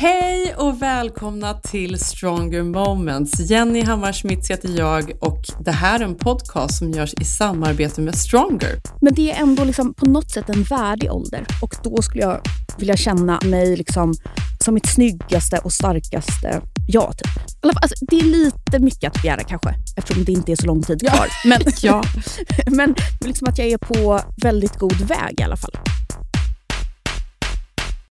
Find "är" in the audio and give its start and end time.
6.00-6.04, 9.32-9.42, 18.20-18.24, 20.52-20.56, 23.68-23.78